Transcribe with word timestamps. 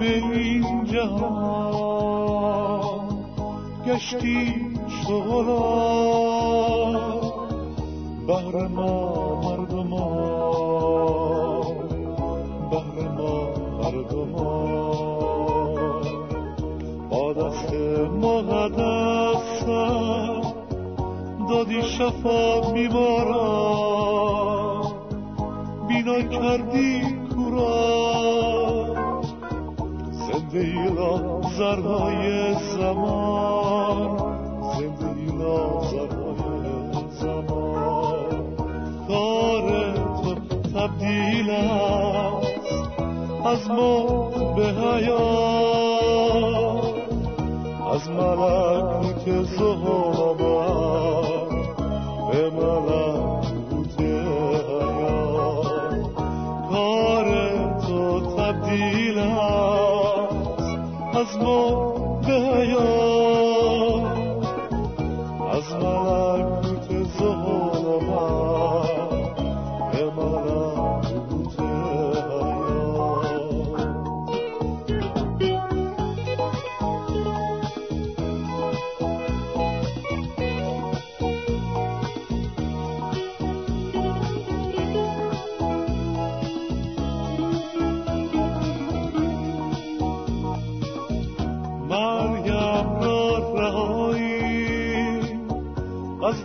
به 0.00 0.16
این 0.16 0.84
جهان 0.84 2.00
گشتی 3.86 4.54
شغلا 4.88 5.60
بهر 8.26 8.68
ما 8.68 9.40
مردمان 9.40 10.00
بهر 12.70 13.08
ما 13.08 13.34
مردمان 13.82 14.80
با 17.10 17.32
دست 17.32 17.72
مقدسم 18.22 19.80
دادی 21.48 21.82
شفا 21.82 22.60
بیمارا 22.72 23.40
بینا 25.88 26.22
کردی 26.22 27.19
را 30.54 31.40
زرهای 31.58 32.54
زمان 32.54 34.18
زندگی 34.78 35.38
را 35.38 35.82
زرهای 35.90 36.68
زمان. 37.10 38.54
کار 39.08 39.94
تو 39.94 40.34
تبدیل 40.74 41.50
از 43.44 43.70
موت 43.70 44.54
به 44.56 44.66
حیات 44.66 45.90
از 47.92 48.10
ملکوت 48.10 49.42
زهرمان 49.42 50.36
به 50.36 51.29
از 61.20 61.36
به 62.26 62.32
حیات 62.32 64.04
از 65.52 65.72
ملکوت 65.74 66.29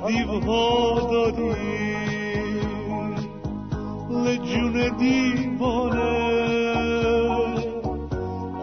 دیوها 0.07 0.99
دادی 1.11 1.55
لجون 4.09 4.97
دیوانه 4.97 6.15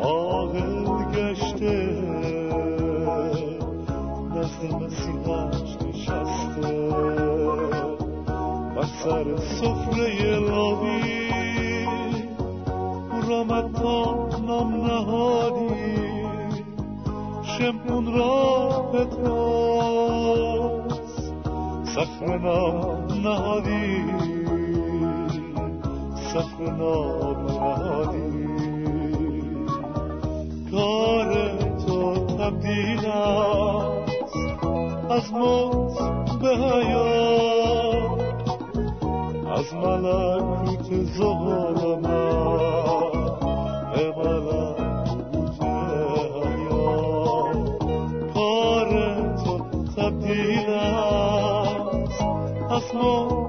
عاقل 0.02 1.04
گشته 1.14 2.02
نزد 4.34 4.72
مسیحش 4.74 5.76
نشسته 5.86 6.72
و 8.76 8.82
سر 9.04 9.36
سفره 9.36 10.38
لاوی 10.38 11.22
رامت 13.28 13.72
تا 13.72 14.28
نام 14.46 14.74
نهادی 14.74 15.72
شمعون 17.42 18.14
را 18.14 18.68
پتروس 18.92 20.01
سخر 21.94 22.38
نام 22.38 23.06
نهادی. 23.24 24.04
سخر 26.32 26.72
نام 26.78 27.46
نهادی. 27.46 28.46
کار 30.70 31.30
تو 31.86 32.14
تبدیل 32.14 33.06
از 35.10 35.32
موت 35.32 36.38
به 36.42 36.48
حیات. 36.56 38.20
از 39.56 39.74
ملکوت 39.74 40.88
ظلمت 41.16 41.91
از 53.02 53.41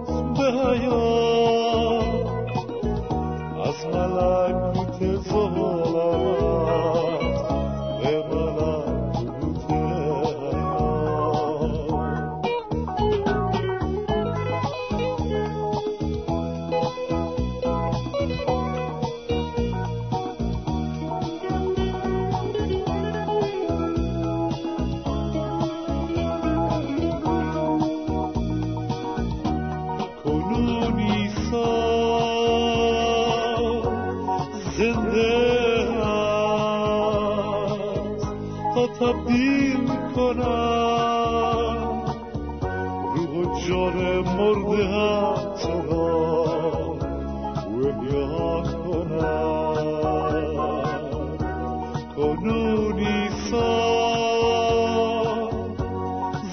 کنون 52.23 52.99
ایسا 52.99 53.71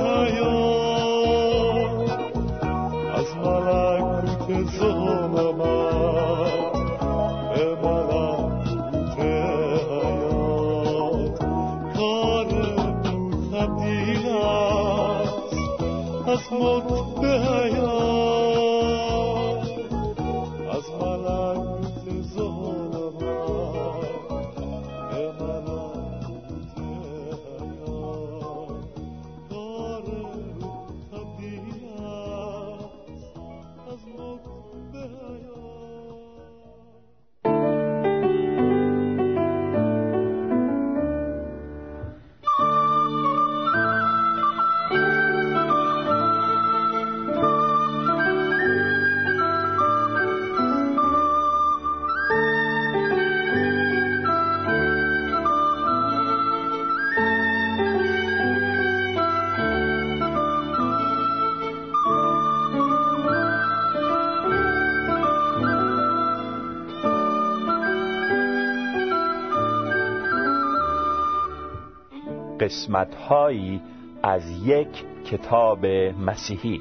قسمتهایی 72.72 73.80
از 74.22 74.42
یک 74.66 74.88
کتاب 75.24 75.86
مسیحی. 76.26 76.80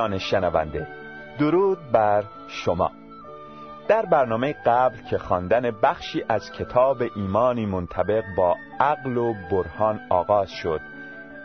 عزیزان 0.00 0.18
شنونده 0.18 0.86
درود 1.38 1.78
بر 1.92 2.24
شما. 2.48 2.90
در 3.88 4.06
برنامه 4.06 4.52
قبل 4.66 4.96
که 5.10 5.18
خواندن 5.18 5.70
بخشی 5.82 6.24
از 6.28 6.52
کتاب 6.52 7.02
ایمانی 7.16 7.66
منطبق 7.66 8.24
با 8.36 8.56
عقل 8.80 9.16
و 9.16 9.34
برهان 9.50 10.00
آغاز 10.10 10.50
شد 10.50 10.80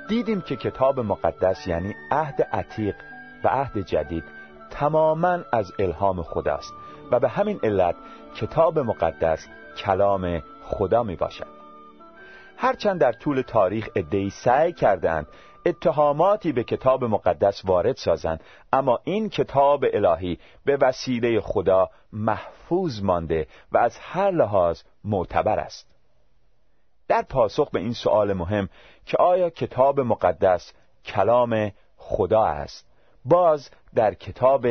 دیدیم 0.09 0.41
که 0.41 0.55
کتاب 0.55 0.99
مقدس 0.99 1.67
یعنی 1.67 1.95
عهد 2.11 2.41
عتیق 2.41 2.95
و 3.43 3.47
عهد 3.47 3.77
جدید 3.77 4.23
تماما 4.69 5.39
از 5.53 5.71
الهام 5.79 6.23
خداست 6.23 6.73
و 7.11 7.19
به 7.19 7.29
همین 7.29 7.59
علت 7.63 7.95
کتاب 8.35 8.79
مقدس 8.79 9.47
کلام 9.77 10.41
خدا 10.63 11.03
می 11.03 11.15
باشد 11.15 11.47
هرچند 12.57 13.01
در 13.01 13.11
طول 13.11 13.41
تاریخ 13.41 13.89
ادهی 13.95 14.29
سعی 14.29 14.73
کردند 14.73 15.27
اتهاماتی 15.65 16.51
به 16.51 16.63
کتاب 16.63 17.03
مقدس 17.03 17.65
وارد 17.65 17.95
سازند. 17.95 18.43
اما 18.73 18.99
این 19.03 19.29
کتاب 19.29 19.85
الهی 19.93 20.39
به 20.65 20.77
وسیله 20.81 21.41
خدا 21.41 21.89
محفوظ 22.13 23.01
مانده 23.03 23.47
و 23.71 23.77
از 23.77 23.97
هر 23.97 24.31
لحاظ 24.31 24.81
معتبر 25.03 25.59
است. 25.59 25.95
در 27.07 27.21
پاسخ 27.21 27.69
به 27.71 27.79
این 27.79 27.93
سؤال 27.93 28.33
مهم 28.33 28.69
که 29.05 29.17
آیا 29.17 29.49
کتاب 29.49 29.99
مقدس 29.99 30.73
کلام 31.05 31.71
خدا 31.97 32.43
است؟ 32.43 32.87
باز 33.25 33.69
در 33.95 34.13
کتاب 34.13 34.65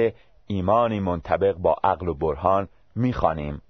ایمانی 0.46 1.00
منطبق 1.00 1.54
با 1.56 1.76
عقل 1.84 2.08
و 2.08 2.14
برهان 2.14 2.68
می‌خوانیم. 2.96 3.62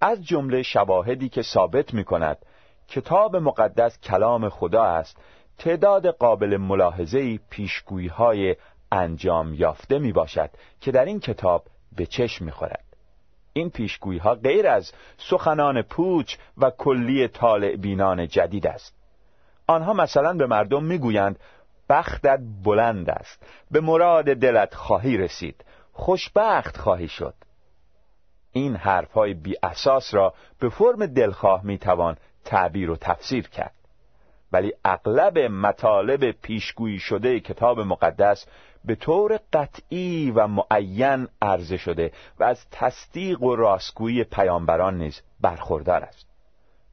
از 0.00 0.24
جمله 0.24 0.62
شواهدی 0.62 1.28
که 1.28 1.42
ثابت 1.42 1.94
می 1.94 2.04
کند 2.04 2.46
کتاب 2.88 3.36
مقدس 3.36 4.00
کلام 4.00 4.48
خدا 4.48 4.84
است 4.84 5.16
تعداد 5.58 6.06
قابل 6.06 6.56
ملاحظه‌ای 6.56 7.40
پیشگویی 7.50 8.08
های 8.08 8.56
انجام 8.92 9.54
یافته 9.54 9.98
می 9.98 10.12
باشد 10.12 10.50
که 10.80 10.92
در 10.92 11.04
این 11.04 11.20
کتاب 11.20 11.64
به 11.96 12.06
چشم 12.06 12.44
می 12.44 12.50
خورد. 12.50 12.84
این 13.52 13.70
پیشگویی 13.70 14.18
ها 14.18 14.34
غیر 14.34 14.68
از 14.68 14.92
سخنان 15.18 15.82
پوچ 15.82 16.36
و 16.58 16.70
کلی 16.70 17.28
طالع 17.28 17.76
بینان 17.76 18.28
جدید 18.28 18.66
است. 18.66 18.94
آنها 19.66 19.92
مثلا 19.92 20.32
به 20.32 20.46
مردم 20.46 20.84
می‌گویند 20.84 21.38
بختت 21.88 22.40
بلند 22.64 23.10
است 23.10 23.42
به 23.70 23.80
مراد 23.80 24.24
دلت 24.24 24.74
خواهی 24.74 25.16
رسید 25.16 25.64
خوشبخت 25.92 26.76
خواهی 26.76 27.08
شد 27.08 27.34
این 28.52 28.76
حرف 28.76 29.12
های 29.12 29.34
بی 29.34 29.54
اساس 29.62 30.14
را 30.14 30.34
به 30.60 30.68
فرم 30.68 31.06
دلخواه 31.06 31.64
می 31.64 31.78
توان 31.78 32.16
تعبیر 32.44 32.90
و 32.90 32.96
تفسیر 32.96 33.48
کرد 33.48 33.74
ولی 34.52 34.72
اغلب 34.84 35.38
مطالب 35.38 36.30
پیشگویی 36.30 36.98
شده 36.98 37.40
کتاب 37.40 37.80
مقدس 37.80 38.46
به 38.84 38.94
طور 38.94 39.38
قطعی 39.52 40.30
و 40.30 40.46
معین 40.46 41.28
عرضه 41.42 41.76
شده 41.76 42.12
و 42.38 42.44
از 42.44 42.66
تصدیق 42.70 43.42
و 43.42 43.56
راستگویی 43.56 44.24
پیامبران 44.24 44.98
نیز 44.98 45.22
برخوردار 45.40 46.02
است. 46.04 46.26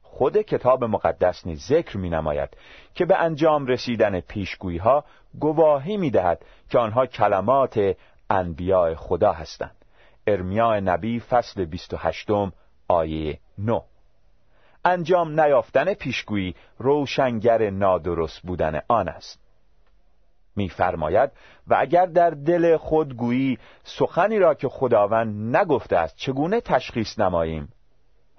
خود 0.02 0.36
کتاب 0.36 0.84
مقدس 0.84 1.46
نیز 1.46 1.66
ذکر 1.66 1.96
می 1.96 2.10
نماید 2.10 2.48
که 2.94 3.04
به 3.04 3.16
انجام 3.16 3.66
رسیدن 3.66 4.20
پیشگویی 4.20 4.78
ها 4.78 5.04
گواهی 5.40 5.96
می 5.96 6.10
دهد 6.10 6.44
که 6.70 6.78
آنها 6.78 7.06
کلمات 7.06 7.96
انبیاء 8.30 8.94
خدا 8.94 9.32
هستند. 9.32 9.84
ارمیا 10.26 10.80
نبی 10.80 11.20
فصل 11.20 11.64
28 11.64 12.28
آیه 12.88 13.38
9 13.58 13.82
انجام 14.84 15.40
نیافتن 15.40 15.94
پیشگویی 15.94 16.54
روشنگر 16.78 17.70
نادرست 17.70 18.42
بودن 18.42 18.80
آن 18.88 19.08
است. 19.08 19.40
میفرماید 20.56 21.30
و 21.66 21.76
اگر 21.78 22.06
در 22.06 22.30
دل 22.30 22.76
خود 22.76 23.16
گویی 23.16 23.58
سخنی 23.84 24.38
را 24.38 24.54
که 24.54 24.68
خداوند 24.68 25.56
نگفته 25.56 25.96
است 25.96 26.16
چگونه 26.16 26.60
تشخیص 26.60 27.18
نماییم؟ 27.18 27.68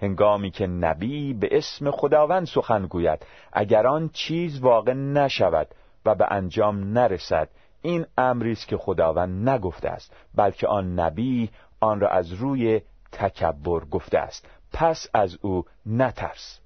هنگامی 0.02 0.52
که 0.52 0.68
نبی 0.68 1.34
به 1.34 1.50
اسم 1.52 1.92
خداوند 1.92 2.48
سخن 2.48 2.86
گوید 2.86 3.26
اگر 3.54 3.88
آن 3.88 4.10
چیز 4.14 4.60
واقع 4.60 4.94
نشود 4.94 5.68
و 6.06 6.16
به 6.16 6.28
انجام 6.32 6.98
نرسد 6.98 7.50
این 7.82 8.06
امری 8.18 8.52
است 8.52 8.68
که 8.68 8.78
خداوند 8.78 9.50
نگفته 9.50 9.90
است 9.90 10.14
بلکه 10.36 10.68
آن 10.68 11.00
نبی 11.00 11.50
آن 11.80 12.00
را 12.00 12.10
از 12.10 12.34
روی 12.34 12.82
تکبر 13.12 13.80
گفته 13.80 14.18
است. 14.18 14.48
پس 14.74 15.08
از 15.14 15.38
او 15.42 15.66
نترس. 15.86 16.60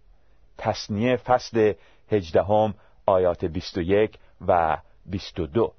تصنیه 0.57 1.15
فصل 1.15 1.74
هجدهم 2.12 2.74
آیات 3.05 3.45
21 3.45 4.17
و 4.47 4.77
22 5.05 5.74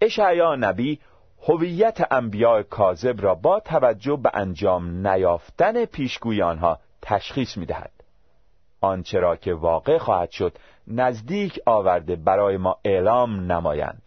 اشعیا 0.00 0.56
نبی 0.56 1.00
هویت 1.48 2.12
انبیاء 2.12 2.62
کاذب 2.62 3.22
را 3.22 3.34
با 3.34 3.60
توجه 3.60 4.16
به 4.16 4.30
انجام 4.34 5.06
نیافتن 5.06 5.84
پیشگوی 5.84 6.42
آنها 6.42 6.78
تشخیص 7.02 7.56
می‌دهد 7.56 7.92
آنچه 8.80 9.18
را 9.18 9.36
که 9.36 9.54
واقع 9.54 9.98
خواهد 9.98 10.30
شد 10.30 10.58
نزدیک 10.86 11.60
آورده 11.66 12.16
برای 12.16 12.56
ما 12.56 12.78
اعلام 12.84 13.52
نمایند. 13.52 14.02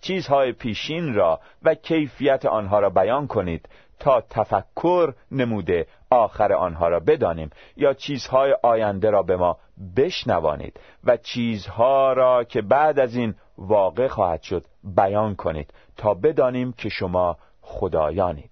چیزهای 0.00 0.52
پیشین 0.52 1.14
را 1.14 1.40
و 1.62 1.74
کیفیت 1.74 2.46
آنها 2.46 2.80
را 2.80 2.90
بیان 2.90 3.26
کنید 3.26 3.68
تا 3.98 4.20
تفکر 4.20 5.14
نموده 5.30 5.86
آخر 6.14 6.52
آنها 6.52 6.88
را 6.88 7.00
بدانیم. 7.00 7.50
یا 7.76 7.94
چیزهای 7.94 8.56
آینده 8.62 9.10
را 9.10 9.22
به 9.22 9.36
ما 9.36 9.58
بشنوانید 9.96 10.80
و 11.04 11.16
چیزها 11.16 12.12
را 12.12 12.44
که 12.44 12.62
بعد 12.62 12.98
از 12.98 13.16
این 13.16 13.34
واقع 13.58 14.08
خواهد 14.08 14.42
شد 14.42 14.64
بیان 14.96 15.34
کنید 15.34 15.74
تا 15.96 16.14
بدانیم 16.14 16.72
که 16.72 16.88
شما 16.88 17.36
خدایانید. 17.60 18.50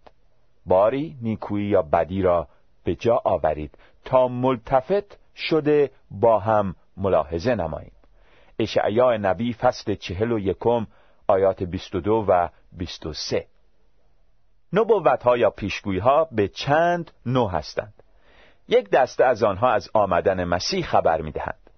باری 0.67 1.17
نیکویی 1.23 1.69
یا 1.69 1.83
بدی 1.83 2.23
را 2.23 2.49
به 2.85 2.95
جا 2.95 3.21
آورید 3.25 3.79
تا 4.05 4.29
ملتفت 4.29 5.19
شده 5.37 5.91
با 6.11 6.39
هم 6.39 6.75
ملاحظه 6.97 7.55
نماییم. 7.55 7.93
اشعیا 8.59 9.17
نبی 9.17 9.53
فصل 9.53 9.95
چهل 9.95 10.33
و 10.33 10.39
یکم 10.39 10.87
آیات 11.29 11.63
22 11.63 12.25
و 12.29 12.49
23 12.73 13.47
نبوت 14.73 15.23
ها 15.23 15.37
یا 15.37 15.51
پیشگویی 15.51 15.99
ها 15.99 16.29
به 16.33 16.49
چند 16.49 17.11
نوع 17.27 17.51
هستند. 17.51 17.95
یک 18.69 18.91
دسته 18.91 19.25
از 19.25 19.43
آنها 19.43 19.73
از 19.73 19.91
آمدن 19.95 20.45
مسیح 20.45 20.85
خبر 20.85 21.21
می 21.21 21.31
دهند 21.33 21.71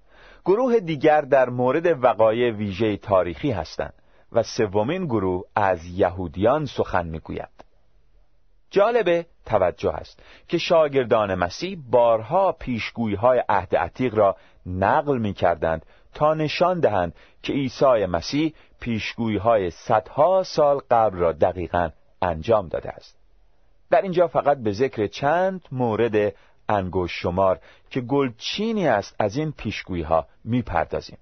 گروه 0.45 0.81
دیگر 0.81 1.21
در 1.21 1.49
مورد 1.49 2.05
وقایع 2.05 2.51
ویژه 2.51 2.97
تاریخی 2.97 3.51
هستند 3.51 3.95
و 4.33 4.43
سومین 4.43 5.05
گروه 5.05 5.45
از 5.57 5.85
یهودیان 5.85 6.67
سخن 6.67 7.07
می‌گوید. 7.07 7.49
جالب 8.71 9.27
توجه 9.47 9.93
است 9.93 10.23
که 10.49 10.59
شاگردان 10.59 11.35
مسیح 11.35 11.79
بارها 11.91 12.53
پیشگویی 12.53 13.15
های 13.15 13.45
عهد 13.49 13.77
عتیق 13.77 14.15
را 14.15 14.37
نقل 14.67 15.19
می 15.19 15.33
کردند 15.33 15.87
تا 16.15 16.35
نشان 16.35 16.81
دهند 16.81 17.15
که 17.43 17.53
عیسی 17.53 18.07
مسیح 18.07 18.55
پیشگویی 18.81 19.37
های 19.37 19.71
صدها 19.71 20.43
سال 20.43 20.81
قبل 20.91 21.19
را 21.19 21.33
دقیقا 21.33 21.91
انجام 22.25 22.69
داده 22.69 22.91
است. 22.91 23.19
در 23.91 24.03
اینجا 24.03 24.29
فقط 24.29 24.59
به 24.59 24.73
ذکر 24.73 25.07
چند 25.07 25.61
مورد 25.73 26.35
انگوش 26.69 27.13
شمار 27.23 27.61
که 27.91 28.01
گلچینی 28.01 28.89
است 28.89 29.17
از 29.19 29.37
این 29.37 29.53
پیشگویی 29.53 30.03
ها 30.03 30.27
می‌پردازیم. 30.45 31.19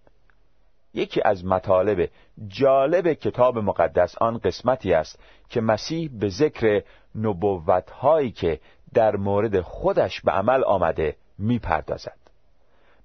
یکی 0.94 1.22
از 1.24 1.44
مطالب 1.44 2.08
جالب 2.48 3.12
کتاب 3.12 3.58
مقدس 3.58 4.18
آن 4.18 4.38
قسمتی 4.38 4.92
است 4.92 5.18
که 5.48 5.60
مسیح 5.60 6.10
به 6.20 6.28
ذکر 6.28 6.82
نبوت 7.14 7.90
هایی 7.90 8.30
که 8.30 8.60
در 8.94 9.16
مورد 9.16 9.60
خودش 9.60 10.20
به 10.20 10.32
عمل 10.32 10.64
آمده 10.64 11.16
می‌پردازد. 11.38 12.16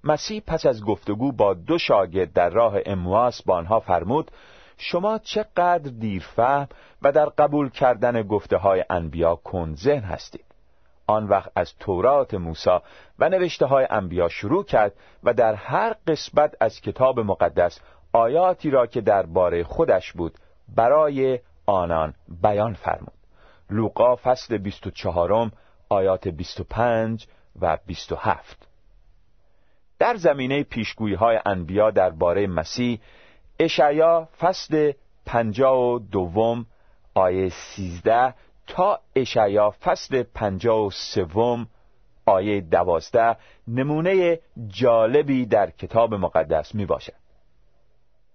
مسیح 0.03 0.43
پس 0.47 0.65
از 0.65 0.83
گفتگو 0.83 1.31
با 1.31 1.53
دو 1.53 1.77
شاگرد 1.77 2.33
در 2.33 2.49
راه 2.49 2.75
امواس 2.85 3.41
با 3.41 3.55
آنها 3.55 3.79
فرمود 3.79 4.31
شما 4.77 5.17
چقدر 5.17 5.91
دیرفهم 5.99 6.67
و 7.01 7.11
در 7.11 7.25
قبول 7.25 7.69
کردن 7.69 8.21
گفته 8.21 8.57
های 8.57 8.85
انبیا 8.89 9.35
کن 9.35 9.75
ذهن 9.75 10.03
هستید. 10.03 10.45
آن 11.07 11.27
وقت 11.27 11.51
از 11.55 11.73
تورات 11.79 12.33
موسی 12.33 12.79
و 13.19 13.29
نوشته 13.29 13.65
های 13.65 13.87
انبیا 13.89 14.29
شروع 14.29 14.63
کرد 14.63 14.93
و 15.23 15.33
در 15.33 15.53
هر 15.53 15.95
قسمت 16.07 16.55
از 16.61 16.81
کتاب 16.81 17.19
مقدس 17.19 17.79
آیاتی 18.13 18.69
را 18.69 18.87
که 18.87 19.01
درباره 19.01 19.63
خودش 19.63 20.13
بود 20.13 20.33
برای 20.75 21.39
آنان 21.65 22.13
بیان 22.41 22.73
فرمود. 22.73 23.13
لوقا 23.69 24.15
فصل 24.15 24.57
24 24.57 25.51
آیات 25.89 26.27
25 26.27 27.27
و 27.61 27.77
27 27.85 28.67
در 29.99 30.15
زمینه 30.15 30.63
پیشگویی 30.63 31.15
های 31.15 31.39
انبیا 31.45 31.91
درباره 31.91 32.47
مسیح 32.47 32.99
اشعیا 33.59 34.27
فصل 34.39 34.91
52 35.25 36.65
آیه 37.13 37.49
13 37.49 38.33
تا 38.67 38.99
اشعیا 39.15 39.69
فصل 39.69 40.23
53 40.23 41.67
آیه 42.25 42.61
12 42.61 43.37
نمونه 43.67 44.39
جالبی 44.67 45.45
در 45.45 45.69
کتاب 45.69 46.13
مقدس 46.13 46.75
می 46.75 46.85
باشد 46.85 47.13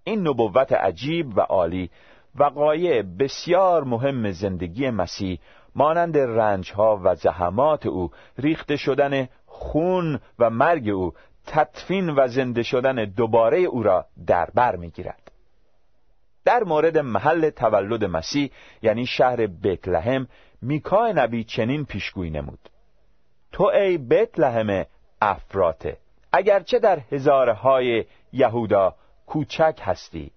این 0.03 0.27
نبوت 0.27 0.71
عجیب 0.71 1.37
و 1.37 1.41
عالی 1.41 1.89
وقایع 2.35 3.01
بسیار 3.01 3.83
مهم 3.83 4.31
زندگی 4.31 4.89
مسیح 4.89 5.39
مانند 5.75 6.17
رنجها 6.17 7.01
و 7.03 7.15
زحمات 7.15 7.85
او 7.85 8.11
ریخته 8.37 8.75
شدن 8.75 9.27
خون 9.45 10.19
و 10.39 10.49
مرگ 10.49 10.89
او 10.89 11.13
تدفین 11.47 12.09
و 12.09 12.27
زنده 12.27 12.63
شدن 12.63 13.05
دوباره 13.05 13.57
او 13.59 13.83
را 13.83 14.05
در 14.27 14.49
بر 14.53 14.75
می‌گیرد. 14.75 15.31
در 16.45 16.63
مورد 16.63 16.97
محل 16.97 17.49
تولد 17.49 18.03
مسیح 18.03 18.51
یعنی 18.81 19.05
شهر 19.05 19.47
بتلهم 19.47 20.27
میکا 20.61 21.11
نبی 21.11 21.43
چنین 21.43 21.85
پیشگویی 21.85 22.31
نمود. 22.31 22.69
تو 23.51 23.63
ای 23.63 23.97
بتلهم 23.97 24.85
افراته 25.21 25.97
اگرچه 26.33 26.79
در 26.79 26.99
هزارهای 27.11 28.05
یهودا 28.33 28.95
کوچک 29.25 29.79
هستی 29.81 30.31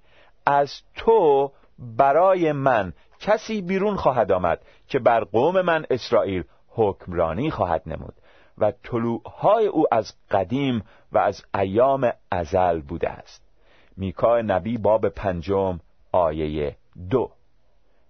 از 0.47 0.83
تو 0.95 1.53
برای 1.79 2.53
من 2.53 2.93
کسی 3.21 3.63
بیرون 3.63 3.97
خواهد 3.97 4.33
آمد 4.33 4.61
که 4.89 4.99
بر 4.99 5.25
قوم 5.25 5.61
من 5.61 5.87
اسرائیل 5.91 6.45
حکمرانی 6.69 7.51
خواهد 7.51 7.83
نمود. 7.87 8.15
و 8.59 8.73
طلوعهای 8.83 9.67
او 9.67 9.95
از 9.95 10.13
قدیم 10.31 10.85
و 11.13 11.19
از 11.19 11.45
ایام 11.55 12.13
ازل 12.31 12.81
بوده 12.81 13.11
است. 13.11 13.43
میکا 13.97 14.41
نبی 14.41 14.79
باب 14.79 15.09
پنجم 15.09 15.81
آیه 16.13 16.77
دو. 17.11 17.31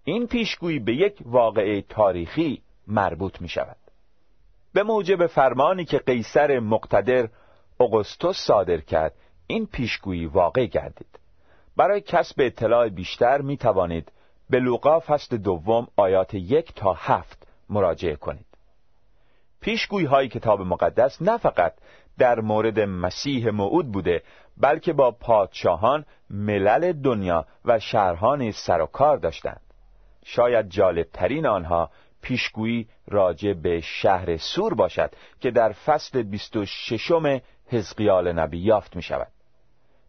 این 0.04 0.26
پیشگویی 0.26 0.78
به 0.78 0.94
یک 0.94 1.18
واقعه 1.24 1.82
تاریخی 1.82 2.62
مربوط 2.86 3.40
می 3.40 3.48
شود 3.48 3.76
به 4.72 4.82
موجب 4.82 5.26
فرمانی 5.26 5.84
که 5.84 5.98
قیصر 5.98 6.58
مقتدر 6.58 7.28
اگوستوس 7.80 8.38
صادر 8.38 8.80
کرد 8.80 9.12
این 9.46 9.66
پیشگویی 9.66 10.26
واقع 10.26 10.66
گردید. 10.66 11.18
برای 11.76 12.00
کسب 12.00 12.34
اطلاع 12.38 12.88
بیشتر 12.88 13.40
می 13.40 13.56
توانید 13.56 14.12
به 14.50 14.60
لوقا 14.60 15.00
فصل 15.00 15.36
دوم 15.36 15.88
آیات 15.96 16.34
یک 16.34 16.74
تا 16.74 16.92
هفت 16.92 17.46
مراجعه 17.68 18.16
کنید. 18.16 18.45
پیشگویی 19.66 20.06
های 20.06 20.28
کتاب 20.28 20.60
مقدس 20.60 21.22
نه 21.22 21.36
فقط 21.36 21.72
در 22.18 22.40
مورد 22.40 22.80
مسیح 22.80 23.50
موعود 23.50 23.92
بوده 23.92 24.22
بلکه 24.56 24.92
با 24.92 25.10
پادشاهان 25.10 26.04
ملل 26.30 26.92
دنیا 26.92 27.46
و 27.64 27.78
شهرها 27.78 28.50
سر 28.50 28.80
و 28.80 28.86
کار 28.86 29.16
داشتند. 29.16 29.60
شاید 30.24 30.68
جالبترین 30.68 31.46
آنها 31.46 31.90
پیشگویی 32.22 32.88
راجع 33.08 33.52
به 33.52 33.80
شهر 33.80 34.36
سور 34.36 34.74
باشد 34.74 35.10
که 35.40 35.50
در 35.50 35.72
فصل 35.72 36.22
26 36.22 37.12
حزقیال 37.66 38.32
نبی 38.32 38.58
یافت 38.58 38.96
می 38.96 39.02
شود 39.02 39.32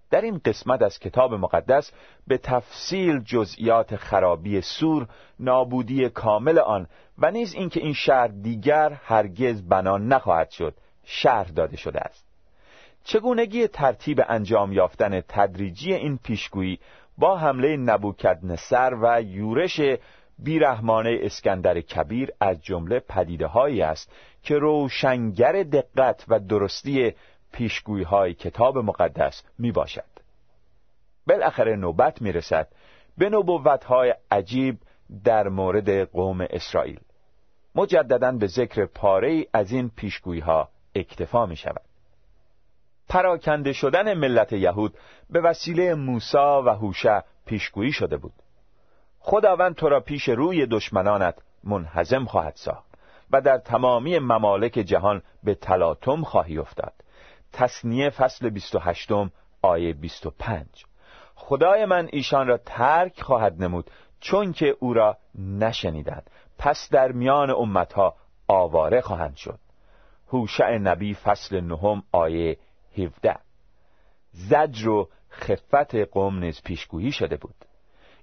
در 0.10 0.22
این 0.22 0.42
قسمت 0.46 0.82
از 0.82 1.00
کتاب 1.00 1.34
مقدس 1.34 1.92
به 2.28 2.38
تفصیل 2.38 3.20
جزئیات 3.20 3.96
خرابی 3.96 4.62
سور 4.62 5.08
نابودی 5.40 6.10
کامل 6.10 6.60
آن 6.60 6.88
و 7.18 7.32
نیز 7.32 7.54
اینکه 7.54 7.80
این 7.80 7.94
شهر 7.94 8.28
دیگر 8.28 8.94
هرگز 9.04 9.68
بنا 9.68 9.98
نخواهد 9.98 10.50
شد 10.50 10.74
شهر 11.04 11.44
داده 11.44 11.78
شده 11.78 12.00
است. 12.00 12.28
چگونگی 13.04 13.68
ترتیب 13.68 14.22
انجام 14.28 14.74
یافتن 14.74 15.22
تدریجی 15.22 15.94
این 15.94 16.20
پیشگویی 16.24 16.80
با 17.18 17.38
حمله 17.38 17.78
نبوکدنصر 17.78 18.98
و 19.02 19.22
یورش 19.22 19.82
بیرحمانه 20.40 21.20
اسکندر 21.22 21.82
کبیر 21.82 22.32
از 22.40 22.64
جمله 22.64 23.00
پدیده 23.00 23.48
هایی 23.48 23.82
است 23.82 24.12
که 24.44 24.58
روشنگر 24.58 25.64
دقت 25.64 26.26
و 26.28 26.40
درستی 26.40 27.14
پیشگویی 27.52 28.04
های 28.04 28.34
کتاب 28.34 28.78
مقدس 28.78 29.44
می 29.60 29.72
باشد 29.72 30.18
بالاخره 31.28 31.76
نوبت 31.76 32.22
می 32.22 32.32
رسد 32.32 32.68
به 33.18 33.30
نبوت 33.30 33.84
های 33.84 34.16
عجیب 34.32 34.78
در 35.24 35.48
مورد 35.48 36.12
قوم 36.12 36.42
اسرائیل. 36.42 37.00
مجددا 37.76 38.32
به 38.32 38.48
ذکر 38.48 38.86
پاره 38.86 39.46
از 39.54 39.72
این 39.72 39.92
پیشگویی 39.96 40.40
ها 40.40 40.70
اکتفا 40.96 41.46
می 41.46 41.56
شود 41.56 41.82
پراکنده 43.10 43.74
شدن 43.74 44.14
ملت 44.14 44.54
یهود 44.54 44.94
به 45.30 45.42
وسیله 45.42 45.96
موسا 45.96 46.64
و 46.64 46.70
هوشع 46.70 47.22
پیشگویی 47.46 47.92
شده 47.92 48.18
بود. 48.18 48.34
خداوند 49.20 49.76
تو 49.76 49.90
را 49.90 50.00
پیش 50.00 50.30
روی 50.30 50.66
دشمنانت 50.66 51.36
منحزم 51.64 52.26
خواهد 52.26 52.56
ساخت 52.56 52.88
و 53.32 53.42
در 53.42 53.58
تمامی 53.58 54.20
ممالک 54.20 54.72
جهان 54.72 55.22
به 55.44 55.56
تلاطم 55.56 56.24
خواهی 56.24 56.58
افتاد. 56.58 56.94
تصنیه 57.58 58.10
فصل 58.10 58.50
28 58.50 59.12
آیه 59.62 59.94
25 59.94 60.66
خدای 61.36 61.86
من 61.86 62.10
ایشان 62.12 62.48
را 62.48 62.58
ترک 62.58 63.22
خواهد 63.22 63.64
نمود 63.64 63.92
چون 64.20 64.54
که 64.54 64.76
او 64.80 64.94
را 64.94 65.18
نشنیدند. 65.36 66.30
پس 66.58 66.90
در 66.92 67.12
میان 67.12 67.50
امتها 67.50 68.16
آواره 68.48 69.02
خواهند 69.02 69.36
شد. 69.36 69.60
هوشع 70.28 70.78
نبی 70.78 71.14
فصل 71.14 71.62
نهم 71.62 72.04
آیه 72.12 72.58
17 72.98 73.36
زجر 74.32 74.90
و 74.90 75.10
خفت 75.32 75.96
قوم 75.96 76.40
نیز 76.40 76.62
پیشگویی 76.64 77.12
شده 77.12 77.38
بود. 77.38 77.56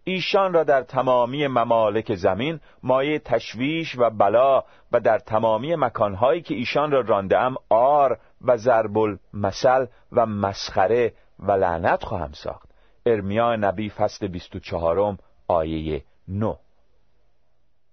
ایشان 0.04 0.52
را 0.52 0.64
در 0.64 0.82
تمامی 0.82 1.46
ممالک 1.46 2.14
زمین 2.14 2.60
مایه 2.82 3.18
تشویش 3.18 3.98
و 3.98 4.10
بلا 4.10 4.64
و 4.92 5.00
در 5.00 5.18
تمامی 5.18 5.76
مکانهایی 5.76 6.42
که 6.42 6.54
ایشان 6.54 6.90
را 6.90 7.00
رانده 7.00 7.36
آر 7.68 8.18
و 8.44 8.56
ضرب 8.56 9.18
مسل 9.32 9.86
و 10.12 10.26
مسخره 10.26 11.12
و 11.38 11.52
لعنت 11.52 12.04
خواهم 12.04 12.32
ساخت. 12.32 12.68
ارمیا 13.06 13.56
نبی 13.56 13.90
فصل 13.90 14.26
24 14.26 15.16
آیه 15.48 16.04
9 16.28 16.56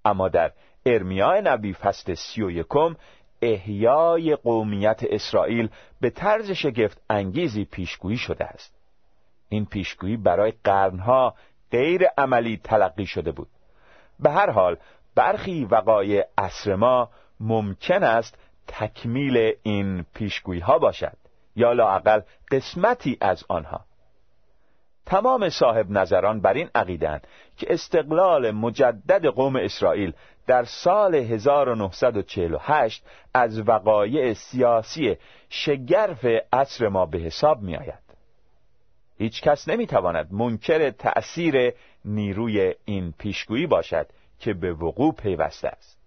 اما 0.05 0.29
در 0.29 0.51
ارمیا 0.85 1.41
نبی 1.43 1.73
فصل 1.73 2.13
31 2.13 2.67
احیای 3.41 4.35
قومیت 4.35 4.99
اسرائیل 5.03 5.69
به 6.01 6.09
طرز 6.09 6.51
شگفت 6.51 7.01
انگیزی 7.09 7.65
پیشگویی 7.65 8.17
شده 8.17 8.45
است. 8.45 8.75
این 9.49 9.65
پیشگویی 9.65 10.17
برای 10.17 10.53
قرنها 10.63 11.35
غیر 11.71 12.07
عملی 12.17 12.57
تلقی 12.63 13.05
شده 13.05 13.31
بود. 13.31 13.47
به 14.19 14.31
هر 14.31 14.49
حال 14.49 14.77
برخی 15.15 15.65
وقایع 15.65 16.25
عصر 16.37 16.75
ما 16.75 17.09
ممکن 17.39 18.03
است 18.03 18.37
تکمیل 18.71 19.53
این 19.63 20.05
پیشگویی 20.13 20.59
ها 20.59 20.79
باشد 20.79 21.17
یا 21.55 21.73
لاقل 21.73 22.21
قسمتی 22.51 23.17
از 23.21 23.43
آنها 23.49 23.85
تمام 25.05 25.49
صاحب 25.49 25.91
نظران 25.91 26.41
بر 26.41 26.53
این 26.53 26.69
عقیدند 26.75 27.27
که 27.57 27.73
استقلال 27.73 28.51
مجدد 28.51 29.25
قوم 29.25 29.55
اسرائیل 29.55 30.13
در 30.47 30.63
سال 30.63 31.15
1948 31.15 33.03
از 33.33 33.67
وقایع 33.67 34.33
سیاسی 34.33 35.17
شگرف 35.49 36.25
عصر 36.53 36.87
ما 36.87 37.05
به 37.05 37.17
حساب 37.17 37.61
می 37.61 37.75
آید. 37.75 38.11
هیچ 39.17 39.41
کس 39.41 39.69
نمی 39.69 39.87
تواند 39.87 40.33
منکر 40.33 40.89
تأثیر 40.89 41.73
نیروی 42.05 42.75
این 42.85 43.13
پیشگویی 43.17 43.67
باشد 43.67 44.07
که 44.39 44.53
به 44.53 44.73
وقوع 44.73 45.13
پیوسته 45.13 45.67
است. 45.67 46.00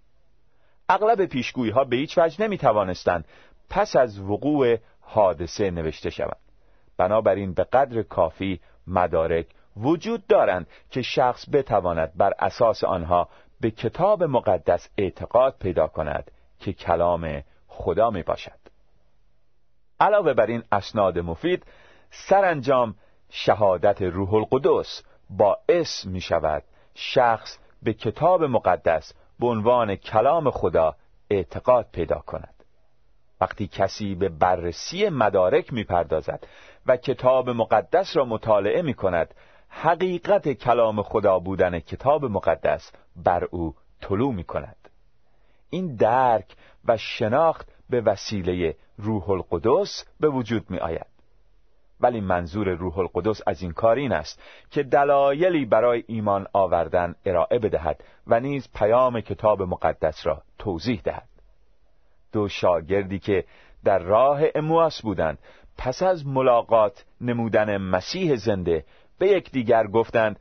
اغلب 0.89 1.25
پیشگویی 1.25 1.71
ها 1.71 1.85
به 1.85 1.97
هیچ 1.97 2.19
وجه 2.19 2.43
نمی 2.43 2.59
توانستند 2.59 3.25
پس 3.71 3.97
از 3.97 4.21
وقوع 4.21 4.77
حادثه 5.01 5.71
نوشته 5.71 6.11
شوند. 6.11 6.37
بنابراین 6.97 7.55
به 7.55 7.65
قدر 7.65 8.03
کافی 8.03 8.61
مدارک 8.87 9.47
وجود 9.77 10.27
دارند 10.27 10.67
که 10.91 11.03
شخص 11.03 11.49
بتواند 11.53 12.13
بر 12.17 12.33
اساس 12.39 12.85
آنها 12.85 13.29
به 13.61 13.71
کتاب 13.71 14.25
مقدس 14.25 14.89
اعتقاد 14.99 15.57
پیدا 15.61 15.87
کند 15.87 16.31
که 16.61 16.73
کلام 16.73 17.43
خدا 17.67 18.11
می 18.11 18.23
باشد 18.23 18.59
علاوه 20.01 20.35
بر 20.35 20.47
این 20.47 20.63
اسناد 20.73 21.19
مفید 21.19 21.67
سرانجام 22.11 22.95
شهادت 23.31 24.03
روح 24.03 24.35
القدس 24.35 25.03
باعث 25.31 26.07
می 26.07 26.21
شود 26.21 26.63
شخص 26.95 27.59
به 27.83 27.93
کتاب 27.93 28.45
مقدس 28.45 29.13
به 29.41 29.47
عنوان 29.47 29.97
کلام 29.97 30.51
خدا 30.51 30.95
اعتقاد 31.31 31.89
پیدا 31.93 32.19
کند. 32.19 32.55
وقتی 33.41 33.67
کسی 33.67 34.15
به 34.15 34.29
بررسی 34.29 35.09
مدارک 35.09 35.73
می‌پردازد 35.73 36.47
و 36.87 36.97
کتاب 36.97 37.51
مقدس 37.51 38.17
را 38.17 38.25
مطالعه 38.25 38.83
می 38.83 38.95
کند 38.95 39.35
حقیقت 39.69 40.49
کلام 40.49 41.03
خدا 41.03 41.39
بودن 41.39 41.81
کتاب 41.81 42.25
مقدس 42.25 42.93
بر 43.17 43.45
او 43.45 43.75
طلوع 44.01 44.35
می 44.35 44.45
کند 44.45 44.77
این 45.71 45.97
درک 45.97 46.57
و 46.85 46.97
شناخت 46.97 47.69
به 47.91 48.01
وسیله 48.01 48.77
روح 48.99 49.31
القدس 49.31 50.05
به 50.21 50.29
وجود 50.29 50.71
می 50.71 50.79
آید 50.79 51.14
ولی 52.05 52.21
منظور 52.21 52.69
روح 52.69 52.99
القدس 52.99 53.41
از 53.47 53.63
این 53.63 53.73
کار 53.73 53.97
این 53.97 54.13
است 54.13 54.43
که 54.71 54.83
دلایلی 54.83 55.65
برای 55.65 56.05
ایمان 56.07 56.47
آوردن 56.53 57.15
ارائه 57.27 57.59
بدهد 57.59 58.05
و 58.27 58.41
نیز 58.41 58.69
پیام 58.75 59.21
کتاب 59.21 59.63
مقدس 59.63 60.27
را 60.27 60.43
توضیح 60.59 61.01
دهد. 61.05 61.29
دو 62.33 62.49
شاگردی 62.49 63.19
که 63.19 63.45
در 63.85 63.99
راه 63.99 64.41
امواس 64.55 65.03
بودند 65.03 65.39
پس 65.79 66.03
از 66.03 66.27
ملاقات 66.27 67.05
نمودن 67.21 67.77
مسیح 67.77 68.37
زنده 68.37 68.85
به 69.19 69.29
یکدیگر 69.29 69.87
گفتند 69.87 70.41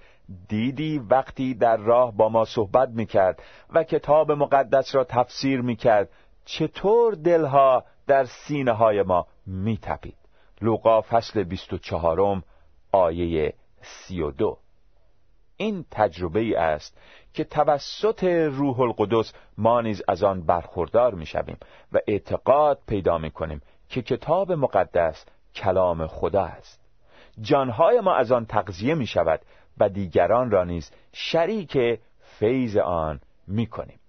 دیدی 0.49 0.99
وقتی 0.99 1.53
در 1.53 1.77
راه 1.77 2.17
با 2.17 2.29
ما 2.29 2.45
صحبت 2.45 2.89
می‌کرد 2.89 3.43
و 3.73 3.83
کتاب 3.83 4.31
مقدس 4.31 4.95
را 4.95 5.03
تفسیر 5.03 5.61
می‌کرد 5.61 6.09
چطور 6.45 7.15
دلها 7.15 7.83
در 8.07 8.25
سینه 8.25 8.71
های 8.71 9.01
ما 9.01 9.27
میتپید؟ 9.45 10.22
لوقا 10.61 11.01
فصل 11.01 11.43
24 11.43 12.43
آیه 12.91 13.53
32 13.81 14.57
این 15.57 15.85
تجربه 15.91 16.39
ای 16.39 16.55
است 16.55 16.97
که 17.33 17.43
توسط 17.43 18.23
روح 18.51 18.79
القدس 18.79 19.33
ما 19.57 19.81
نیز 19.81 20.01
از 20.07 20.23
آن 20.23 20.41
برخوردار 20.41 21.13
می‌شویم 21.13 21.57
و 21.91 21.99
اعتقاد 22.07 22.79
پیدا 22.87 23.17
می‌کنیم 23.17 23.61
که 23.89 24.01
کتاب 24.01 24.51
مقدس 24.51 25.25
کلام 25.55 26.07
خدا 26.07 26.43
است. 26.43 26.79
جانهای 27.41 27.99
ما 27.99 28.15
از 28.15 28.31
آن 28.31 28.45
تغذیه 28.45 28.95
می 28.95 29.07
شود 29.07 29.39
و 29.77 29.89
دیگران 29.89 30.51
را 30.51 30.63
نیز 30.63 30.91
شریک 31.13 31.99
فیض 32.19 32.77
آن 32.77 33.19
می 33.47 33.67
کنیم 33.67 33.99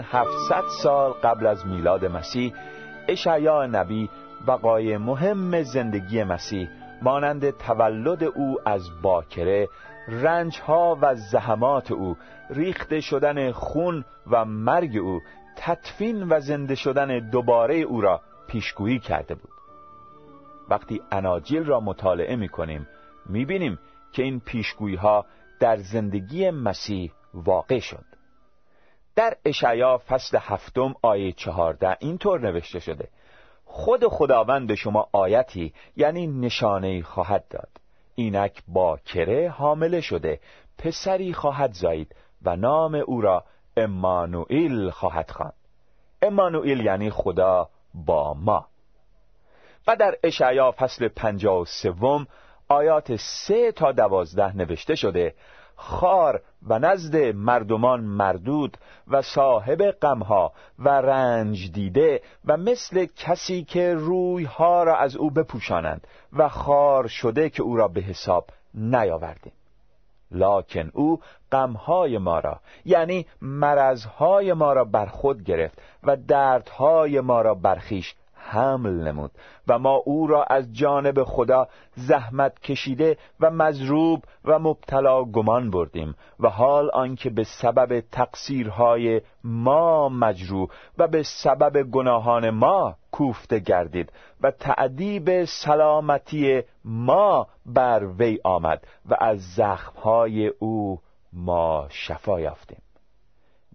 700 0.00 0.64
سال 0.82 1.12
قبل 1.12 1.46
از 1.46 1.66
میلاد 1.66 2.04
مسیح 2.04 2.54
اشعیا 3.08 3.66
نبی 3.66 4.10
وقای 4.46 4.96
مهم 4.96 5.62
زندگی 5.62 6.24
مسیح 6.24 6.68
مانند 7.02 7.50
تولد 7.50 8.24
او 8.24 8.56
از 8.64 9.02
باکره 9.02 9.68
رنجها 10.08 10.98
و 11.00 11.14
زحمات 11.14 11.92
او 11.92 12.16
ریخته 12.50 13.00
شدن 13.00 13.52
خون 13.52 14.04
و 14.30 14.44
مرگ 14.44 14.96
او 14.96 15.20
تطفین 15.56 16.28
و 16.28 16.40
زنده 16.40 16.74
شدن 16.74 17.30
دوباره 17.30 17.74
او 17.74 18.00
را 18.00 18.20
پیشگویی 18.48 18.98
کرده 18.98 19.34
بود. 19.34 19.50
وقتی 20.68 21.02
اناجیل 21.12 21.64
را 21.64 21.80
مطالعه 21.80 22.36
می 22.36 22.48
کنیم 22.48 22.88
می 23.26 23.44
بینیم 23.44 23.78
که 24.12 24.22
این 24.22 24.40
پیشگویی 24.40 24.96
ها 24.96 25.26
در 25.60 25.76
زندگی 25.76 26.50
مسیح 26.50 27.12
واقع 27.34 27.78
شد. 27.78 28.09
در 29.16 29.36
اشعیا 29.44 29.98
فصل 29.98 30.38
هفتم 30.40 30.94
آیه 31.02 31.32
چهارده 31.32 31.96
اینطور 32.00 32.40
نوشته 32.40 32.80
شده. 32.80 33.08
خود 33.64 34.06
خداوند 34.08 34.68
به 34.68 34.74
شما 34.74 35.08
آیتی 35.12 35.72
یعنی 35.96 36.26
نشانه 36.26 37.02
خواهد 37.02 37.48
داد. 37.50 37.68
اینک 38.14 38.62
با 38.68 38.96
کره 38.96 39.48
حامله 39.48 40.00
شده 40.00 40.40
پسری 40.78 41.32
خواهد 41.32 41.72
زایید 41.72 42.16
و 42.42 42.56
نام 42.56 42.94
او 42.94 43.20
را 43.20 43.44
امانوئیل 43.76 44.90
خواهد 44.90 45.30
خواند. 45.30 45.54
امانوئیل 46.22 46.80
یعنی 46.80 47.10
خدا 47.10 47.68
با 47.94 48.34
ما. 48.34 48.66
و 49.86 49.96
در 49.96 50.14
اشعیا 50.24 50.74
فصل 50.78 51.08
پنجاه 51.08 51.60
و 51.60 51.64
سوم 51.64 52.26
آیات 52.68 53.16
سه 53.16 53.72
تا 53.72 53.92
دوازده 53.92 54.56
نوشته 54.56 54.94
شده 54.94 55.34
خار 55.82 56.42
و 56.68 56.78
نزد 56.78 57.16
مردمان 57.16 58.00
مردود 58.00 58.76
و 59.08 59.22
صاحب 59.22 59.90
غمها 59.90 60.52
و 60.78 60.88
رنج 60.88 61.72
دیده 61.72 62.22
و 62.44 62.56
مثل 62.56 63.06
کسی 63.16 63.64
که 63.64 63.94
رویها 63.94 64.82
را 64.82 64.96
از 64.96 65.16
او 65.16 65.30
بپوشانند 65.30 66.06
و 66.32 66.48
خار 66.48 67.06
شده 67.06 67.50
که 67.50 67.62
او 67.62 67.76
را 67.76 67.88
به 67.88 68.00
حساب 68.00 68.46
نیاوردیم. 68.74 69.52
لاکن 70.30 70.90
او 70.94 71.20
غمهای 71.52 72.18
ما 72.18 72.38
را 72.38 72.60
یعنی 72.84 73.26
مرزهای 73.42 74.52
ما 74.52 74.72
را 74.72 74.84
بر 74.84 75.06
خود 75.06 75.44
گرفت 75.44 75.82
و 76.02 76.16
دردهای 76.16 77.20
ما 77.20 77.42
را 77.42 77.54
برخیش 77.54 78.14
حمل 78.42 79.08
نمود 79.08 79.30
و 79.68 79.78
ما 79.78 79.94
او 79.94 80.26
را 80.26 80.44
از 80.44 80.72
جانب 80.72 81.24
خدا 81.24 81.68
زحمت 81.94 82.60
کشیده 82.60 83.16
و 83.40 83.50
مزروب 83.50 84.24
و 84.44 84.58
مبتلا 84.58 85.24
گمان 85.24 85.70
بردیم 85.70 86.14
و 86.40 86.48
حال 86.48 86.90
آنکه 86.90 87.30
به 87.30 87.44
سبب 87.44 88.00
تقصیرهای 88.12 89.20
ما 89.44 90.08
مجروح 90.08 90.68
و 90.98 91.08
به 91.08 91.22
سبب 91.22 91.82
گناهان 91.82 92.50
ما 92.50 92.96
کوفته 93.12 93.58
گردید 93.58 94.12
و 94.40 94.50
تعدیب 94.50 95.44
سلامتی 95.44 96.62
ما 96.84 97.46
بر 97.66 98.04
وی 98.18 98.38
آمد 98.44 98.86
و 99.08 99.16
از 99.20 99.54
زخمهای 99.54 100.46
او 100.46 101.00
ما 101.32 101.86
شفا 101.90 102.40
یافتیم. 102.40 102.82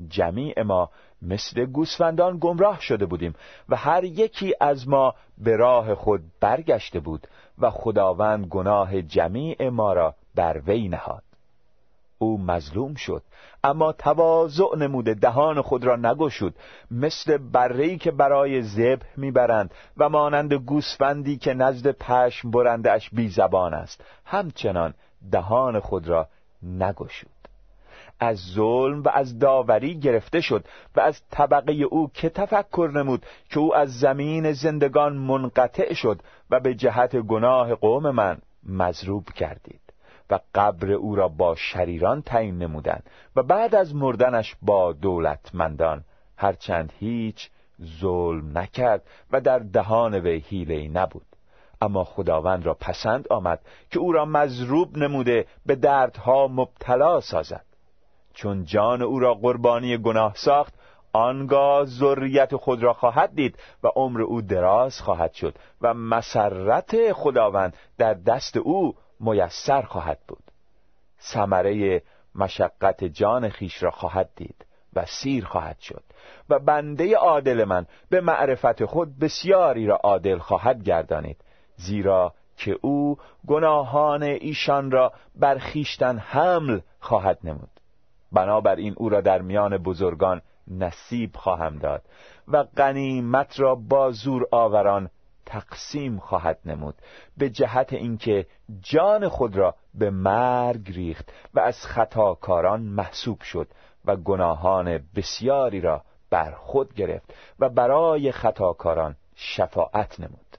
جمیع 0.08 0.62
ما 0.62 0.89
مثل 1.26 1.66
گوسفندان 1.66 2.38
گمراه 2.42 2.82
شده 2.82 3.06
بودیم 3.06 3.34
و 3.70 3.76
هر 3.76 4.04
یکی 4.04 4.54
از 4.62 4.88
ما 4.88 5.16
به 5.38 5.58
راه 5.58 5.96
خود 5.96 6.22
برگشته 6.40 7.00
بود 7.00 7.28
و 7.60 7.70
خداوند 7.70 8.46
گناه 8.48 9.02
جمیع 9.02 9.70
ما 9.70 9.94
را 9.94 10.16
بر 10.36 10.62
وی 10.68 10.88
نهاد. 10.88 11.24
او 12.18 12.42
مظلوم 12.42 12.96
شد 12.96 13.24
اما 13.64 13.92
تواضع 13.92 14.76
نموده 14.78 15.14
دهان 15.14 15.62
خود 15.62 15.86
را 15.86 15.96
نگشود. 15.96 16.56
مثل 16.92 17.38
برهی 17.38 17.98
که 17.98 18.12
برای 18.12 18.62
ذبح 18.62 19.06
می‌برند 19.18 19.72
و 19.98 20.10
مانند 20.10 20.54
گوسفندی 20.54 21.38
که 21.38 21.54
نزد 21.54 21.92
پشم 21.92 22.52
برندش 22.52 23.10
بی 23.10 23.30
زبان 23.30 23.74
است. 23.74 24.04
همچنان 24.26 24.94
دهان 25.32 25.80
خود 25.80 26.08
را 26.08 26.28
نگشود. 26.64 27.35
از 28.19 28.38
ظلم 28.38 29.04
و 29.04 29.10
از 29.13 29.39
داوری 29.39 29.99
گرفته 29.99 30.41
شد 30.41 30.65
و 30.95 30.99
از 30.99 31.21
طبقه 31.32 31.73
او 31.73 32.12
که 32.13 32.30
تفکر 32.30 32.91
نمود 32.93 33.25
که 33.49 33.60
او 33.60 33.75
از 33.75 33.99
زمین 33.99 34.51
زندگان 34.51 35.13
منقطع 35.13 35.93
شد 35.93 36.19
و 36.49 36.60
به 36.60 36.75
جهت 36.75 37.15
گناه 37.15 37.75
قوم 37.75 38.10
من 38.10 38.38
مضروب 38.69 39.25
کردید 39.25 39.82
و 40.30 40.39
قبر 40.56 40.91
او 40.91 41.15
را 41.15 41.28
با 41.28 41.56
شریران 41.56 42.21
تعیین 42.21 42.58
نمودند 42.58 43.10
و 43.36 43.43
بعد 43.43 43.75
از 43.75 43.95
مردنش 43.95 44.56
با 44.62 44.93
دولتمندان 44.93 46.04
هرچند 46.38 46.93
هیچ 46.99 47.49
ظلم 47.99 48.58
نکرد 48.58 49.01
و 49.32 49.41
در 49.41 49.60
دهان 49.60 50.13
وی 50.13 50.39
حیله 50.39 50.88
نبود. 50.88 51.25
اما 51.82 52.04
خداوند 52.04 52.65
را 52.65 52.73
پسند 52.73 53.28
آمد 53.30 53.60
که 53.91 53.99
او 53.99 54.12
را 54.12 54.25
مضروب 54.25 54.97
نموده 54.97 55.45
به 55.65 55.75
دردها 55.75 56.47
مبتلا 56.47 57.21
سازد. 57.21 57.65
چون 58.36 58.65
جان 58.65 59.02
او 59.02 59.19
را 59.19 59.34
قربانی 59.34 59.98
گناه 59.98 60.34
ساخت 60.36 60.74
آنگاه 61.13 61.86
ذریت 61.86 62.56
خود 62.56 62.84
را 62.84 62.93
خواهد 62.93 63.36
دید 63.36 63.60
و 63.84 63.88
عمر 63.95 64.21
او 64.21 64.41
دراز 64.41 65.02
خواهد 65.02 65.34
شد 65.34 65.56
و 65.82 65.93
مسرت 65.93 67.13
خداوند 67.13 67.78
در 67.98 68.13
دست 68.13 68.58
او 68.58 68.95
میسر 69.19 69.82
خواهد 69.82 70.19
بود. 70.28 70.43
ثمره 71.21 72.02
مشقت 72.36 73.04
جان 73.04 73.50
خیش 73.50 73.84
را 73.84 73.91
خواهد 73.91 74.30
دید 74.36 74.65
و 74.93 75.06
سیر 75.06 75.45
خواهد 75.45 75.80
شد 75.80 76.04
و 76.50 76.60
بنده 76.60 77.15
عادل 77.15 77.63
من 77.63 77.86
به 78.10 78.21
معرفت 78.21 78.86
خود 78.86 79.19
بسیاری 79.19 79.88
را 79.88 79.95
عادل 79.95 80.38
خواهد 80.38 80.84
گردانید 80.84 81.38
زیرا 81.76 82.34
که 82.58 82.78
او 82.82 83.17
گناهان 83.48 84.24
ایشان 84.24 84.91
را 84.91 85.13
بر 85.36 85.58
خیشتن 85.58 86.17
حمل 86.17 86.80
خواهد 87.00 87.39
نمود. 87.43 87.75
بنابراین 88.36 88.93
او 88.98 89.10
را 89.10 89.21
در 89.21 89.41
میان 89.41 89.78
بزرگان 89.78 90.41
نصیب 90.67 91.36
خواهم 91.36 91.78
داد 91.78 92.04
و 92.48 92.63
غنیمت 92.63 93.60
را 93.60 93.76
با 93.76 94.12
زور 94.12 94.48
آوران 94.52 95.10
تقسیم 95.45 96.19
خواهد 96.19 96.60
نمود 96.65 96.95
به 97.38 97.50
جهت 97.50 97.93
اینکه 97.93 98.45
جان 98.82 99.28
خود 99.28 99.56
را 99.56 99.76
به 99.93 100.10
مرگ 100.10 100.91
ریخت 100.91 101.32
و 101.54 101.60
از 101.60 101.86
خطاکاران 101.86 102.82
محسوب 102.82 103.41
شد 103.41 103.67
و 104.06 104.15
گناهان 104.15 105.00
بسیاری 105.15 105.82
را 105.82 106.02
بر 106.30 106.52
خود 106.52 106.93
گرفت 106.93 107.34
و 107.60 107.69
برای 107.69 108.32
خطاکاران 108.32 109.15
شفاعت 109.36 110.19
نمود. 110.19 110.58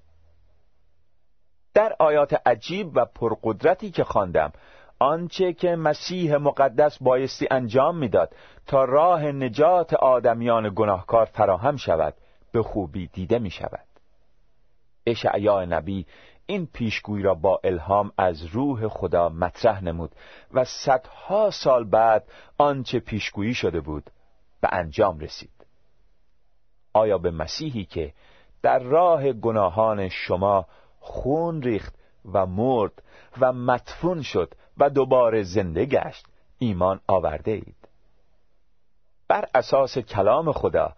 در 1.74 1.96
آیات 1.98 2.40
عجیب 2.46 2.90
و 2.94 3.04
پرقدرتی 3.04 3.90
که 3.90 4.04
خواندم 4.04 4.52
آنچه 4.98 5.52
که 5.52 5.76
مسیح 5.76 6.37
مقدس 6.37 6.98
بایستی 7.02 7.48
انجام 7.50 7.98
می‌داد 7.98 8.35
تا 8.66 8.85
راه 8.85 9.24
نجات 9.24 9.94
آدمیان 9.94 10.72
گناهکار 10.74 11.24
فراهم 11.24 11.76
شود 11.76 12.14
به 12.52 12.62
خوبی 12.62 13.06
دیده 13.06 13.38
می 13.38 13.50
شود 13.50 13.87
اشعیا 15.06 15.64
نبی 15.64 16.06
این 16.46 16.66
پیشگویی 16.66 17.22
را 17.22 17.35
با 17.35 17.61
الهام 17.64 18.12
از 18.18 18.44
روح 18.44 18.88
خدا 18.88 19.28
مطرح 19.28 19.85
نمود 19.85 20.14
و 20.54 20.64
صدها 20.64 21.50
سال 21.50 21.85
بعد 21.85 22.24
آنچه 22.59 22.98
پیشگویی 22.98 23.54
شده 23.54 23.80
بود 23.80 24.11
به 24.61 24.68
انجام 24.72 25.18
رسید. 25.18 25.66
آیا 26.92 27.18
به 27.18 27.30
مسیحی 27.30 27.85
که 27.85 28.12
در 28.62 28.78
راه 28.78 29.32
گناهان 29.32 30.09
شما 30.09 30.66
خون 31.00 31.62
ریخت 31.62 31.94
و 32.32 32.46
مرد 32.46 33.02
و 33.40 33.52
مدفون 33.52 34.22
شد 34.22 34.54
و 34.78 34.90
دوباره 34.90 35.42
زنده 35.42 35.84
گشت. 35.86 36.26
ایمان 36.58 37.00
آورده 37.06 37.50
اید. 37.50 37.76
بر 39.28 39.44
اساس 39.54 39.98
کلام 39.98 40.52
خدا 40.52 40.92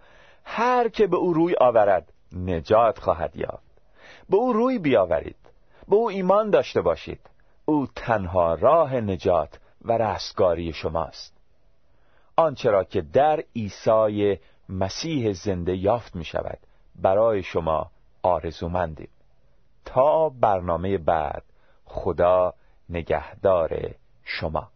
هر 0.45 0.89
که 0.89 1.07
به 1.07 1.17
او 1.17 1.33
روی 1.33 1.55
آورد 1.61 2.13
نجات 2.33 2.99
خواهد 2.99 3.37
یافت. 3.37 3.81
به 4.31 4.37
او 4.37 4.53
روی 4.53 4.79
بیاورید. 4.79 5.37
به 5.89 5.97
او 5.97 6.11
ایمان 6.11 6.51
داشته 6.51 6.81
باشید. 6.81 7.21
او 7.65 7.87
تنها 7.97 8.55
راه 8.55 8.95
نجات 8.95 9.59
و 9.85 9.93
رستگاری 9.93 10.73
شماست. 10.73 11.37
آنچه 12.37 12.71
را 12.71 12.85
که 12.85 13.01
در 13.01 13.45
عیسی 13.57 14.39
مسیح 14.69 15.33
زنده 15.33 15.77
یافت 15.77 16.17
می 16.17 16.25
شود 16.25 16.59
برای 17.03 17.43
شما 17.43 17.91
آرزومندیم. 18.23 19.09
تا 19.85 20.29
برنامه 20.29 20.99
بعد 20.99 21.43
خدا 21.85 22.55
نگهدار 22.89 23.95
شما. 24.25 24.71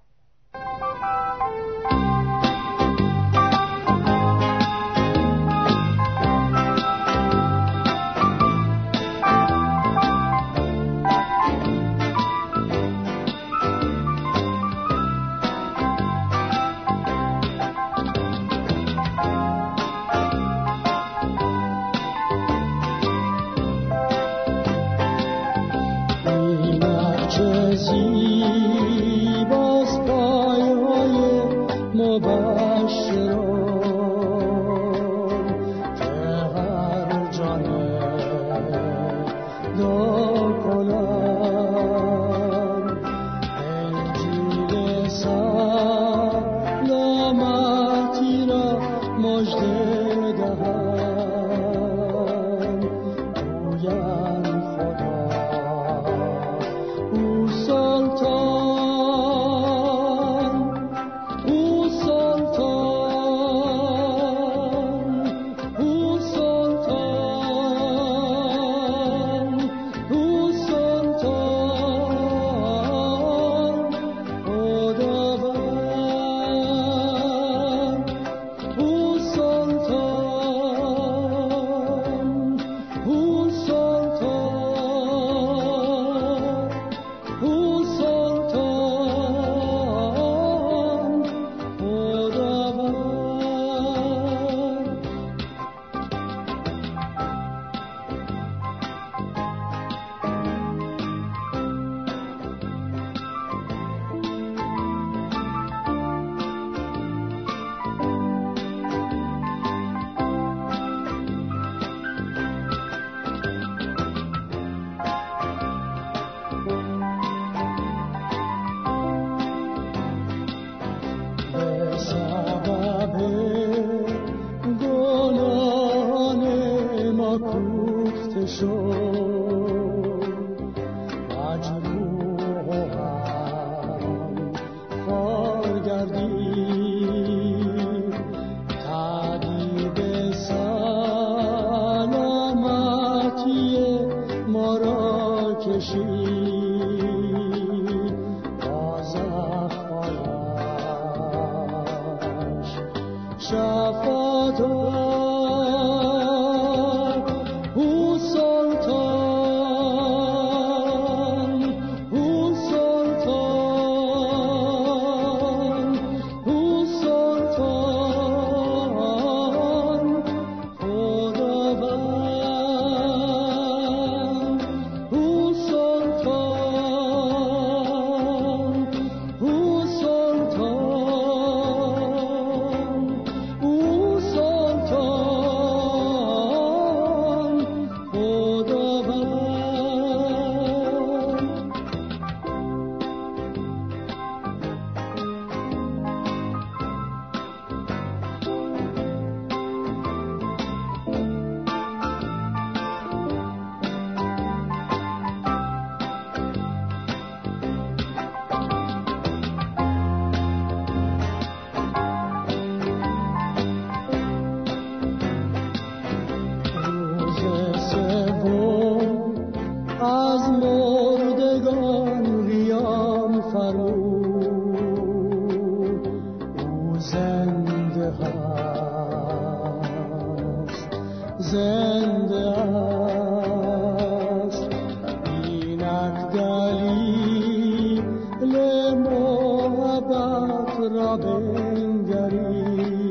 های 241.03 243.02